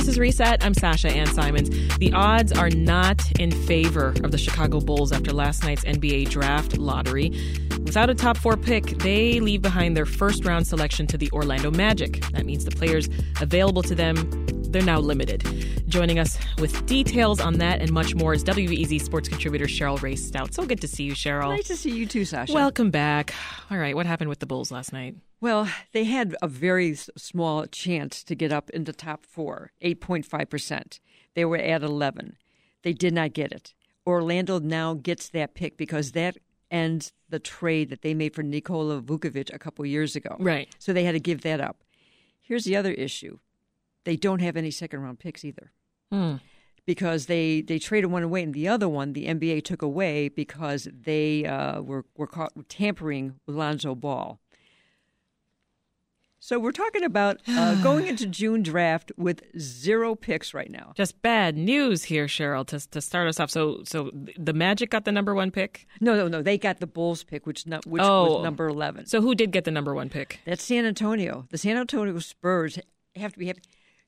[0.00, 0.64] This is Reset.
[0.64, 1.68] I'm Sasha Ann Simons.
[1.98, 6.78] The odds are not in favor of the Chicago Bulls after last night's NBA draft
[6.78, 7.38] lottery.
[7.82, 11.70] Without a top four pick, they leave behind their first round selection to the Orlando
[11.70, 12.24] Magic.
[12.30, 13.10] That means the players
[13.42, 15.42] available to them, they're now limited.
[15.90, 20.14] Joining us with details on that and much more is WBEZ sports contributor Cheryl Raye
[20.14, 20.54] Stout.
[20.54, 21.48] So good to see you, Cheryl.
[21.48, 22.52] Nice to see you too, Sasha.
[22.52, 23.34] Welcome back.
[23.72, 25.16] All right, what happened with the Bulls last night?
[25.40, 31.00] Well, they had a very small chance to get up into top four, 8.5%.
[31.34, 32.36] They were at 11.
[32.84, 33.74] They did not get it.
[34.06, 36.36] Orlando now gets that pick because that
[36.70, 40.36] ends the trade that they made for Nikola Vucevic a couple years ago.
[40.38, 40.68] Right.
[40.78, 41.82] So they had to give that up.
[42.38, 43.40] Here's the other issue
[44.04, 45.72] they don't have any second round picks either.
[46.10, 46.36] Hmm.
[46.86, 50.88] Because they, they traded one away, and the other one the NBA took away because
[50.92, 54.40] they uh, were were caught tampering with Lonzo Ball.
[56.42, 60.92] So we're talking about uh, going into June draft with zero picks right now.
[60.96, 63.50] Just bad news here, Cheryl, to, to start us off.
[63.50, 65.86] So, so the Magic got the number one pick.
[66.00, 66.42] No, no, no.
[66.42, 68.36] They got the Bulls pick, which no, which Oh.
[68.36, 69.06] was number eleven.
[69.06, 70.40] So who did get the number one pick?
[70.46, 71.46] That's San Antonio.
[71.50, 72.78] The San Antonio Spurs
[73.16, 73.60] have to be happy.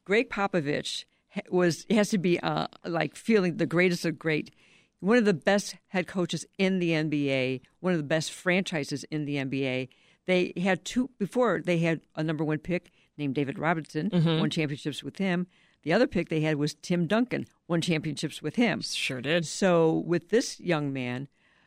[0.05, 1.05] Gregg Popovich
[1.51, 4.55] was has to be uh, like feeling the greatest of great.
[5.01, 9.25] One of the best head coaches in the NBA, one of the best franchises in
[9.25, 9.89] the NBA.
[10.27, 15.03] They had two before they had a number one pick named David Robinson, won championships
[15.03, 15.49] with him.
[15.83, 18.81] The other pick they had was Tim Duncan, won championships with him.
[18.83, 19.45] Sure did.
[19.47, 21.27] So with this young man,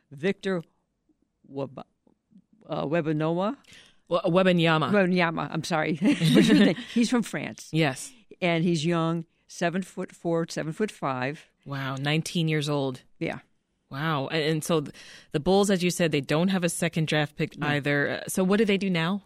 [0.10, 0.64] Victor
[1.48, 1.86] Wab-
[2.70, 3.58] uh, Webanoa,
[4.08, 4.22] Well.
[4.26, 5.98] Wembanyama, I'm sorry.
[6.02, 6.76] What's his name?
[6.94, 8.12] he's from France, yes.
[8.42, 11.48] and he's young, seven foot four, seven foot five.
[11.66, 13.02] Wow, 19 years old.
[13.20, 13.40] Yeah,
[13.90, 14.28] Wow.
[14.28, 14.84] And, so
[15.32, 18.22] the Bulls, as you said, they don't have a second draft pick either.
[18.26, 19.24] Uh, So what do they do now?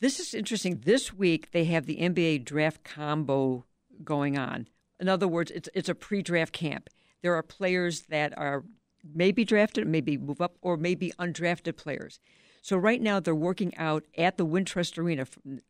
[0.00, 0.82] this is interesting.
[0.84, 3.64] This week they have the NBA draft combo
[4.04, 4.68] going on.
[5.00, 6.88] In other words, it's it's a pre-draft camp.
[7.22, 8.64] There are players that are
[9.14, 12.18] maybe drafted, maybe move up, or maybe undrafted players.
[12.66, 15.24] So right now they're working out at the Wintrust Arena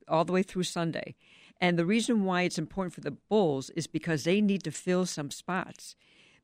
[0.09, 1.15] all the way through Sunday.
[1.61, 5.05] And the reason why it's important for the Bulls is because they need to fill
[5.05, 5.95] some spots.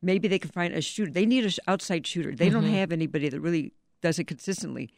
[0.02, 1.10] Maybe they can find a shooter.
[1.10, 2.34] They need an outside shooter.
[2.34, 4.90] They don't have anybody that really does it consistently.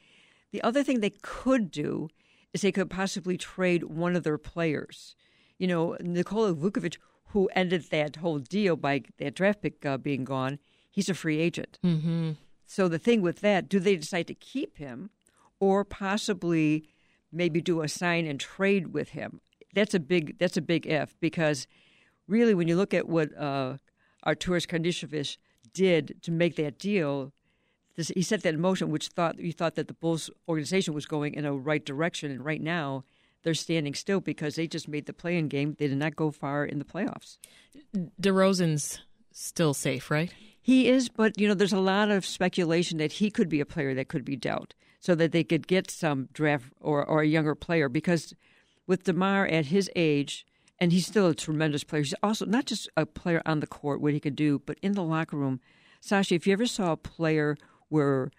[0.51, 2.09] The other thing they could do
[2.53, 5.15] is they could possibly trade one of their players.
[5.59, 10.25] You know, Nikola Vucevic, who ended that whole deal by that draft pick uh, being
[10.25, 10.59] gone,
[10.91, 11.79] he's a free agent.
[11.85, 12.33] Mm-hmm.
[12.67, 15.11] So the thing with that, do they decide to keep him
[15.61, 16.89] or possibly
[17.33, 19.41] maybe do a sign and trade with him?
[19.75, 21.67] That's a big that's a big if because
[22.29, 23.79] really when you look at what uh,
[24.27, 25.37] Arturas Karnisovas
[25.73, 27.33] did to make that deal,
[27.97, 31.07] this, he set that in motion, which thought you thought that the Bulls organization was
[31.07, 33.05] going in a right direction, and right now
[33.43, 35.77] they're standing still because they just made the play-in game.
[35.79, 37.39] They did not go far in the playoffs.
[38.21, 39.01] DeRozan's
[39.33, 40.33] still safe, right?
[40.61, 43.67] He is, but you know, there's a lot of speculation that he could be a
[43.67, 47.27] player that could be dealt, so that they could get some draft or or a
[47.27, 47.91] younger player.
[47.91, 48.33] Because
[48.87, 50.47] with DeMar at his age,
[50.79, 52.03] and he's still a tremendous player.
[52.03, 54.93] He's also not just a player on the court, what he could do, but in
[54.93, 55.61] the locker room.
[56.01, 57.59] Sasha, if you ever saw a player
[57.91, 58.31] where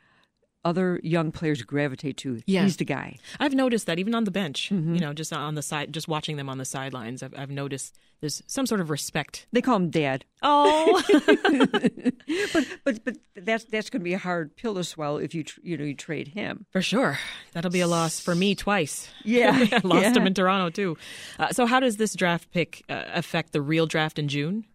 [0.66, 2.64] other young players gravitate to, Yeah.
[2.64, 3.18] he's the guy.
[3.40, 6.36] I've noticed that even on the bench, you know, just on the side, just watching
[6.38, 9.46] them on the sidelines, I've, I've noticed there's some sort of respect.
[9.54, 10.26] They call him Dad.
[10.42, 11.02] Oh,
[12.84, 15.44] But but but that's that's going to be a hard pill to swallow if you
[15.44, 16.66] tr- you know you trade him.
[16.72, 17.20] for sure.
[17.54, 19.10] That'll be a loss for me twice.
[19.24, 20.14] Yeah, I lost yeah.
[20.14, 20.98] him in Toronto too.
[21.40, 24.66] Uh, so how does this draft pick uh, affect the real draft in June?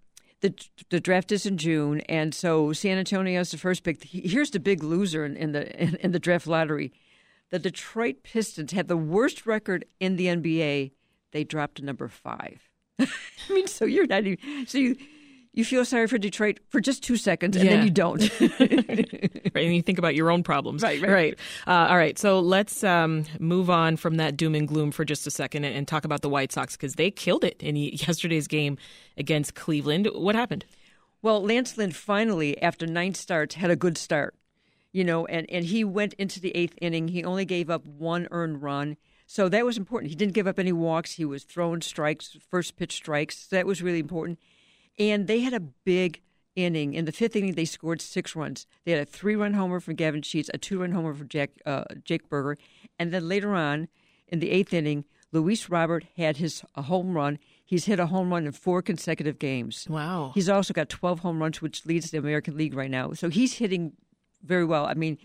[0.41, 0.55] The
[0.89, 4.03] the draft is in June, and so San Antonio is the first pick.
[4.03, 6.93] Here's the big loser in, in the in, in the draft lottery.
[7.51, 10.93] The Detroit Pistons had the worst record in the NBA.
[11.33, 12.71] They dropped to number five.
[12.99, 13.07] I
[13.51, 14.97] mean, so you're not even so you
[15.53, 17.77] you feel sorry for Detroit for just two seconds, and Yeah.
[17.77, 18.21] then you don't.
[19.55, 19.57] right?
[19.57, 20.83] And you think about your own problems.
[20.83, 21.11] Right, right.
[21.11, 21.39] right.
[21.67, 22.19] Uh, all right.
[22.19, 25.75] So let's um, move on from that doom and gloom for just a second and,
[25.75, 28.79] and talk about the White Sox because they killed it in yesterday's game
[29.17, 30.09] against Cleveland.
[30.15, 30.65] What happened?
[31.23, 34.35] Well, Lance Lynn finally, after nine starts, had a good start.
[34.93, 37.07] You know, and, and he went into the eighth inning.
[37.09, 38.97] He only gave up one earned run.
[39.25, 40.11] So that was important.
[40.11, 41.13] He didn't give up any walks.
[41.13, 43.47] He was throwing strikes, first pitch strikes.
[43.47, 44.41] That was really important.
[45.01, 46.21] And they had a big
[46.55, 46.95] inning.
[46.95, 48.67] In the fifth inning, they scored six runs.
[48.85, 51.51] They had a three run homer from Gavin Sheets, a two run homer from Jack,
[51.67, 52.59] uh, Jake Burger.
[52.99, 53.89] And then later on,
[54.29, 57.39] in the eighth inning, Luis Robert had his a home run.
[57.65, 59.87] He's hit a home run in four consecutive games.
[59.89, 60.33] Wow.
[60.35, 63.13] He's also got 12 home runs, which leads the American League right now.
[63.13, 63.93] So he's hitting
[64.43, 64.87] very well.
[64.87, 65.19] I mean,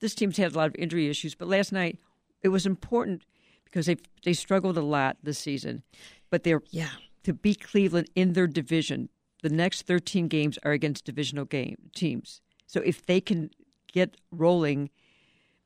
[0.00, 1.98] this team's had a lot of injury issues, but last night
[2.42, 3.24] it was important
[3.64, 5.82] because they they struggled a lot this season.
[6.30, 6.88] But they're Yeah.
[7.24, 9.08] To beat Cleveland in their division.
[9.42, 12.40] The next 13 games are against divisional game teams.
[12.66, 13.50] So if they can
[13.92, 14.90] get rolling,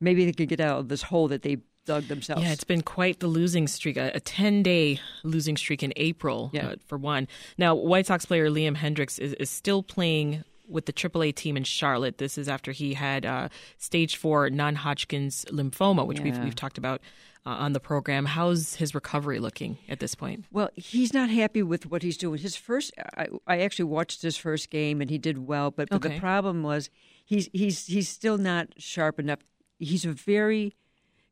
[0.01, 2.43] maybe they could get out of this hole that they dug themselves.
[2.43, 6.67] Yeah, it's been quite the losing streak, a 10 day losing streak in April, yeah.
[6.67, 7.27] uh, for one.
[7.57, 11.63] Now, White Sox player Liam Hendriks is, is still playing with the AAA team in
[11.63, 12.17] Charlotte.
[12.17, 16.25] This is after he had uh, stage four non Hodgkin's lymphoma, which yeah.
[16.25, 17.01] we've, we've talked about
[17.47, 18.25] uh, on the program.
[18.25, 20.43] How's his recovery looking at this point?
[20.51, 22.39] Well, he's not happy with what he's doing.
[22.39, 26.03] His first, I, I actually watched his first game and he did well, but, but
[26.05, 26.15] okay.
[26.15, 26.89] the problem was
[27.23, 29.39] he's he's he's still not sharp enough.
[29.79, 30.75] He's a very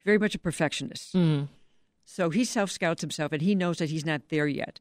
[0.05, 1.15] very much a perfectionist.
[1.15, 1.49] Mm.
[2.05, 4.79] So he self scouts himself, and he knows that he's not there yet.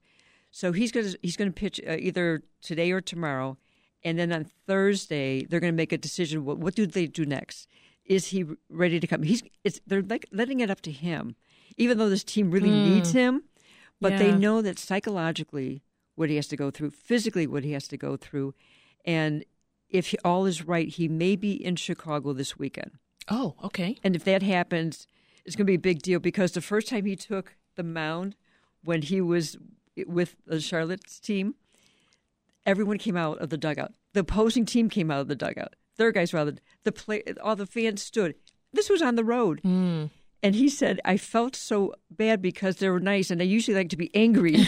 [0.52, 3.58] So he's going to he's going to pitch uh, either today or tomorrow,
[4.04, 6.44] and then on Thursday they're going to make a decision.
[6.44, 7.66] What, what do they do next?
[8.04, 9.22] Is he ready to come?
[9.22, 11.36] He's it's they're like letting it up to him,
[11.76, 12.88] even though this team really mm.
[12.88, 13.44] needs him.
[14.00, 14.18] But yeah.
[14.18, 15.82] they know that psychologically
[16.14, 18.54] what he has to go through, physically what he has to go through,
[19.04, 19.44] and
[19.88, 22.92] if he, all is right, he may be in Chicago this weekend.
[23.28, 23.96] Oh, okay.
[24.02, 25.06] And if that happens,
[25.44, 28.36] it's going to be a big deal because the first time he took the mound
[28.82, 29.56] when he was
[30.06, 31.54] with the Charlotte's team,
[32.66, 33.92] everyone came out of the dugout.
[34.12, 35.74] The opposing team came out of the dugout.
[35.96, 36.54] Their guys rather
[36.84, 37.22] the play.
[37.42, 38.34] All the fans stood.
[38.72, 39.60] This was on the road.
[39.62, 40.10] Mm.
[40.44, 43.88] And he said, I felt so bad because they were nice, and I usually like
[43.88, 44.56] to be angry.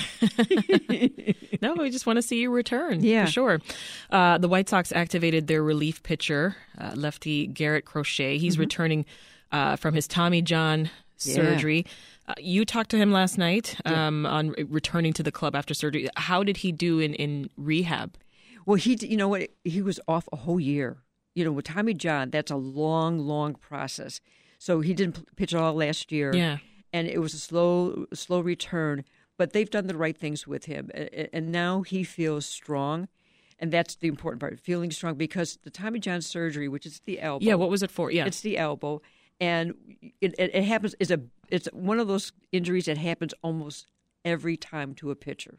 [1.60, 3.04] no, we just want to see you return.
[3.04, 3.26] Yeah.
[3.26, 3.60] For sure.
[4.08, 8.38] Uh, the White Sox activated their relief pitcher, uh, lefty Garrett Crochet.
[8.38, 8.60] He's mm-hmm.
[8.60, 9.06] returning
[9.52, 10.88] uh, from his Tommy John
[11.18, 11.84] surgery.
[11.84, 12.32] Yeah.
[12.32, 14.30] Uh, you talked to him last night um, yeah.
[14.30, 16.08] on returning to the club after surgery.
[16.16, 18.16] How did he do in, in rehab?
[18.64, 20.96] Well, he, you know what, he was off a whole year.
[21.36, 24.20] You know, with Tommy John, that's a long, long process.
[24.58, 26.34] So he didn't pitch at all last year.
[26.34, 26.58] Yeah.
[26.92, 29.04] And it was a slow, slow return.
[29.38, 33.06] But they've done the right things with him, and now he feels strong,
[33.58, 35.16] and that's the important part: feeling strong.
[35.16, 38.10] Because the Tommy John surgery, which is the elbow, yeah, what was it for?
[38.10, 39.02] Yeah, it's the elbow,
[39.38, 39.74] and
[40.22, 40.94] it, it, it happens.
[40.98, 43.86] is a it's one of those injuries that happens almost
[44.24, 45.58] every time to a pitcher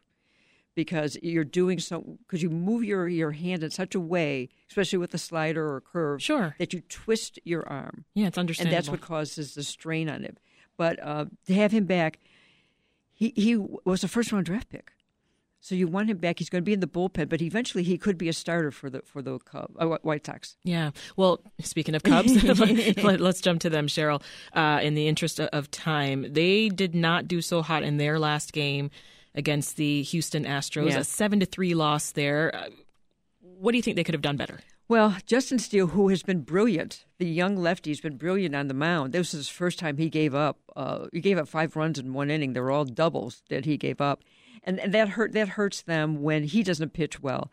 [0.78, 5.00] because you're doing so because you move your, your hand in such a way, especially
[5.00, 6.56] with a slider or a curve, sure.
[6.60, 8.06] that you twist your arm.
[8.14, 8.76] Yeah, it's understandable.
[8.76, 10.38] And that's what causes the strain on it.
[10.78, 12.20] But uh, to have him back,
[13.12, 14.92] he he was a first round draft pick.
[15.60, 16.38] So you want him back.
[16.38, 18.92] He's going to be in the bullpen, but eventually he could be a starter for
[18.92, 20.58] the for the Cubs, uh, White Sox.
[20.64, 20.92] Yeah.
[21.16, 22.44] Well, speaking of Cubs,
[23.04, 24.22] let, us jump to them, Cheryl.
[24.54, 28.54] Uh, in the interest of time, they did not do so hot in their last
[28.54, 28.92] game
[29.38, 30.90] against the Houston Astros.
[30.90, 31.00] Yeah.
[31.00, 32.54] A seven to three loss there.
[32.54, 32.70] Uh,
[33.40, 34.60] what do you think they could have done better?
[34.90, 38.74] Well, Justin Steele, who has been brilliant, the young lefty has been brilliant on the
[38.74, 39.12] mound.
[39.12, 40.60] This was his first time he gave up.
[40.76, 42.54] Uh, he gave up five runs in one inning.
[42.54, 44.24] They were all doubles that he gave up,
[44.64, 45.34] and, and that hurt.
[45.34, 47.52] That hurts them when he doesn't pitch well.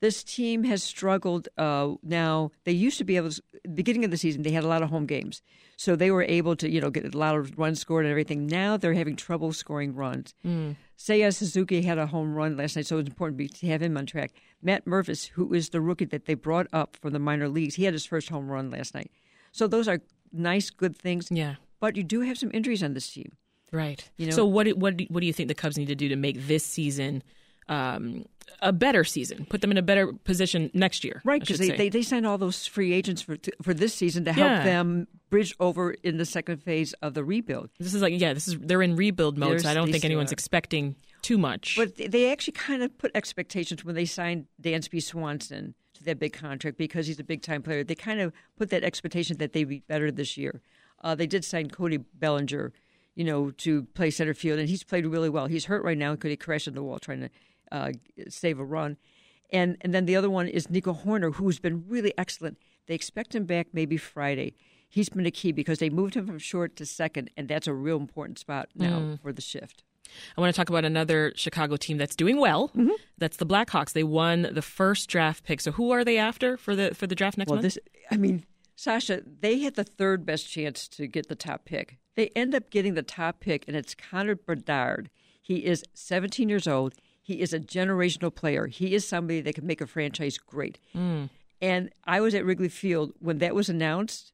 [0.00, 1.48] This team has struggled.
[1.58, 3.30] Uh, now they used to be able.
[3.30, 3.42] to
[3.74, 5.42] Beginning of the season, they had a lot of home games,
[5.76, 8.46] so they were able to, you know, get a lot of runs scored and everything.
[8.46, 10.34] Now they're having trouble scoring runs.
[10.44, 10.76] Mm.
[11.02, 14.06] Seiya Suzuki had a home run last night, so it's important to have him on
[14.06, 14.30] track.
[14.62, 17.82] Matt Mervis, who is the rookie that they brought up from the minor leagues, he
[17.82, 19.10] had his first home run last night.
[19.50, 20.00] So those are
[20.32, 21.28] nice, good things.
[21.28, 21.56] Yeah.
[21.80, 23.32] But you do have some injuries on this team.
[23.72, 24.08] Right.
[24.16, 24.32] You know?
[24.32, 26.64] So what what what do you think the Cubs need to do to make this
[26.64, 27.24] season
[27.68, 28.24] um,
[28.60, 31.20] a better season, put them in a better position next year.
[31.24, 34.32] Right, because they, they, they signed all those free agents for for this season to
[34.32, 34.64] help yeah.
[34.64, 37.70] them bridge over in the second phase of the rebuild.
[37.78, 40.04] This is like yeah, this is they're in rebuild mode, There's, so I don't think
[40.04, 40.34] anyone's are.
[40.34, 41.76] expecting too much.
[41.76, 46.32] But they actually kind of put expectations when they signed Dansby Swanson to that big
[46.32, 47.84] contract because he's a big time player.
[47.84, 50.60] They kind of put that expectation that they'd be better this year.
[51.02, 52.72] Uh, they did sign Cody Bellinger,
[53.14, 55.46] you know, to play center field, and he's played really well.
[55.46, 57.30] He's hurt right now because he crashed in the wall trying to
[57.70, 57.92] uh,
[58.28, 58.96] save a run.
[59.52, 62.58] And and then the other one is Nico Hoerner, who's been really excellent.
[62.86, 64.54] They expect him back maybe Friday.
[64.88, 67.74] He's been a key because they moved him from short to second, and that's a
[67.74, 69.22] real important spot now mm.
[69.22, 69.84] for the shift.
[70.36, 72.68] I want to talk about another Chicago team that's doing well.
[72.68, 72.90] Mm-hmm.
[73.18, 73.92] That's the Blackhawks.
[73.92, 75.60] They won the first draft pick.
[75.60, 77.74] So who are they after for the for the draft next well, month?
[77.74, 77.78] This,
[78.10, 78.44] I mean,
[78.76, 81.98] Sasha, they had the third best chance to get the top pick.
[82.14, 85.10] They end up getting the top pick, and it's Connor Bedard.
[85.40, 86.94] He is 17 years old.
[87.22, 88.66] He is a generational player.
[88.66, 90.78] He is somebody that can make a franchise great.
[90.94, 91.30] Mm.
[91.60, 94.32] And I was at Wrigley Field when that was announced.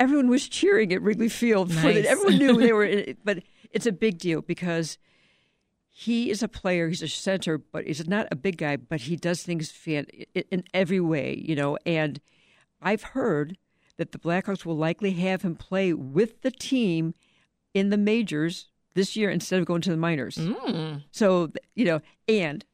[0.00, 1.82] Everyone was cheering at Wrigley Field nice.
[1.82, 2.06] for it.
[2.06, 3.42] Everyone knew they were in it, but
[3.72, 4.96] it's a big deal because
[5.88, 6.88] he is a player.
[6.88, 8.76] He's a center, but he's not a big guy.
[8.76, 11.76] But he does things fan, in every way, you know.
[11.84, 12.20] And
[12.80, 13.58] I've heard
[13.98, 17.14] that the Blackhawks will likely have him play with the team
[17.74, 20.36] in the majors this year instead of going to the minors.
[20.36, 21.04] Mm.
[21.10, 22.64] So you know, and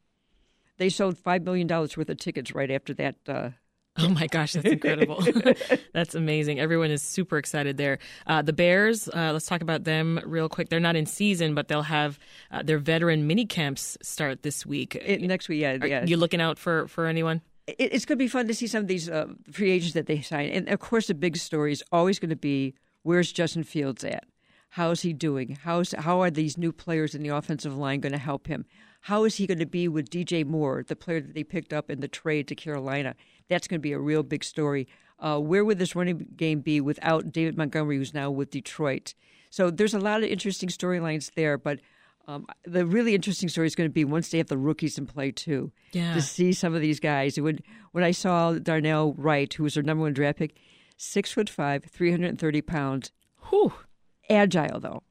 [0.78, 3.16] they sold five million dollars worth of tickets right after that.
[3.26, 3.50] Uh,
[3.96, 5.24] Oh my gosh, that's incredible.
[5.92, 6.58] that's amazing.
[6.58, 7.98] Everyone is super excited there.
[8.26, 10.68] Uh, the Bears, uh, let's talk about them real quick.
[10.68, 12.18] They're not in season, but they'll have
[12.50, 14.96] uh, their veteran mini camps start this week.
[14.96, 16.04] it, next week, yeah, Are yeah.
[16.04, 17.40] you looking out for, for anyone?
[17.66, 20.06] It, it's going to be fun to see some of these uh, free agents that
[20.06, 20.48] they sign.
[20.50, 24.24] And of course, the big story is always going to be where's Justin Fields at?
[24.70, 25.56] How's he doing?
[25.62, 28.64] How's how are these new players in the offensive line going to help him?
[29.02, 31.90] How is he going to be with DJ Moore, the player that they picked up
[31.90, 33.14] in the trade to Carolina?
[33.48, 34.88] That's going to be a real big story.
[35.18, 39.14] Uh, where would this running game be without David Montgomery, who's now with Detroit?
[39.48, 41.80] So there's a lot of interesting storylines there, but.
[42.26, 45.06] Um, the really interesting story is going to be once they have the rookies in
[45.06, 45.72] play too.
[45.92, 46.14] Yeah.
[46.14, 47.38] To see some of these guys.
[47.38, 47.58] When
[47.92, 50.56] when I saw Darnell Wright, who was their number one draft pick,
[50.96, 53.12] six foot five, three hundred and thirty pounds,
[53.50, 53.72] Whew.
[54.30, 55.02] agile though.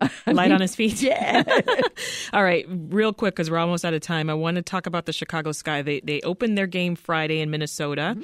[0.26, 1.00] Light on his feet.
[1.00, 1.44] Yeah.
[2.32, 4.28] All right, real quick because we're almost out of time.
[4.28, 5.82] I want to talk about the Chicago Sky.
[5.82, 8.16] They they opened their game Friday in Minnesota.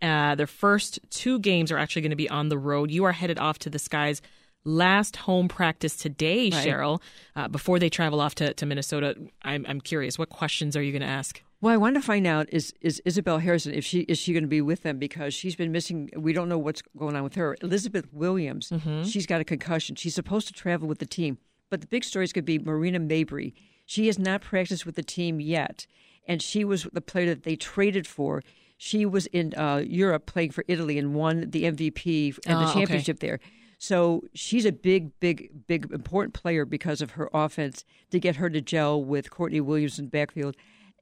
[0.00, 2.90] Uh, their first two games are actually going to be on the road.
[2.90, 4.22] You are headed off to the Sky's
[4.68, 6.66] last home practice today, Right.
[6.66, 7.00] Cheryl.
[7.34, 10.18] Uh, before they travel off to, to Minnesota, I'm I'm curious.
[10.18, 11.42] What questions are you going to ask?
[11.60, 14.44] Well, I want to find out is is Isabelle Harrison if she is she going
[14.44, 16.10] to be with them because she's been missing.
[16.16, 17.56] We don't know what's going on with her.
[17.62, 18.72] Elizabeth Williams,
[19.04, 19.96] she's got a concussion.
[19.96, 21.38] She's supposed to travel with the team,
[21.70, 23.54] but the big story is going to be Marina Mabrey.
[23.86, 25.86] She has not practiced with the team yet,
[26.28, 28.42] and she was the player that they traded for.
[28.80, 32.70] She was in uh, Europe playing for Italy and won the MVP and Ah, the
[32.70, 32.78] okay.
[32.80, 33.40] championship there.
[33.78, 38.50] So she's a big, big, big, important player because of her offense to get her
[38.50, 40.56] to gel with Courtney Williams in backfield.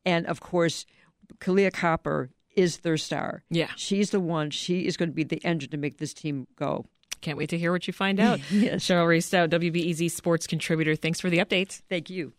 [0.05, 0.85] And of course,
[1.39, 3.43] Kahleah Copper is their star.
[3.51, 3.71] Yeah.
[3.77, 4.51] She's the one.
[4.51, 6.87] She is going to be the engine to make this team go.
[7.23, 8.41] Can't wait to hear what you find out.
[8.51, 8.85] Yes.
[8.85, 10.95] Cheryl Raye Stout, WBEZ sports contributor.
[10.97, 11.81] Thanks for the updates.
[11.89, 12.35] Thank you.